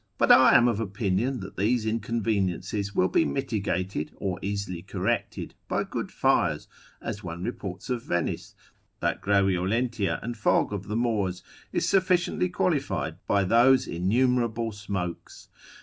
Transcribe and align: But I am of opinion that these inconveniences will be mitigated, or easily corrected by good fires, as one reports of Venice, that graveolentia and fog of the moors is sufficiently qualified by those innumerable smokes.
But 0.17 0.31
I 0.31 0.55
am 0.57 0.67
of 0.67 0.79
opinion 0.79 1.41
that 1.41 1.57
these 1.57 1.85
inconveniences 1.85 2.95
will 2.95 3.07
be 3.07 3.23
mitigated, 3.23 4.11
or 4.15 4.39
easily 4.41 4.81
corrected 4.81 5.53
by 5.67 5.83
good 5.83 6.11
fires, 6.11 6.67
as 7.03 7.23
one 7.23 7.43
reports 7.43 7.87
of 7.87 8.01
Venice, 8.01 8.55
that 8.99 9.21
graveolentia 9.21 10.19
and 10.23 10.35
fog 10.35 10.73
of 10.73 10.87
the 10.87 10.95
moors 10.95 11.43
is 11.71 11.87
sufficiently 11.87 12.49
qualified 12.49 13.17
by 13.27 13.43
those 13.43 13.85
innumerable 13.85 14.71
smokes. 14.71 15.49